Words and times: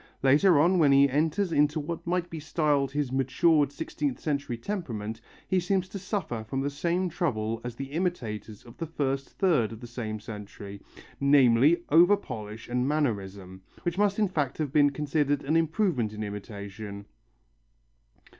Later 0.23 0.59
on 0.59 0.79
when 0.79 0.91
he 0.91 1.07
enters 1.07 1.51
into 1.51 1.79
what 1.79 2.07
might 2.07 2.27
be 2.27 2.39
styled 2.39 2.89
his 2.91 3.11
matured 3.11 3.71
sixteenth 3.71 4.19
century 4.19 4.57
temperament, 4.57 5.21
he 5.47 5.59
seems 5.59 5.87
to 5.89 5.99
suffer 5.99 6.43
from 6.43 6.61
the 6.61 6.71
same 6.71 7.07
trouble 7.07 7.61
as 7.63 7.75
the 7.75 7.91
imitators 7.91 8.65
of 8.65 8.77
the 8.77 8.87
first 8.87 9.29
third 9.29 9.71
of 9.71 9.79
the 9.79 9.85
said 9.85 10.19
century, 10.23 10.81
namely, 11.19 11.83
over 11.89 12.17
polish 12.17 12.67
and 12.67 12.87
mannerism, 12.87 13.61
which 13.83 13.99
must 13.99 14.17
in 14.17 14.27
fact 14.27 14.57
have 14.57 14.73
been 14.73 14.89
considered 14.89 15.43
an 15.43 15.55
improvement 15.55 16.13
in 16.13 16.23
imitation. 16.23 17.05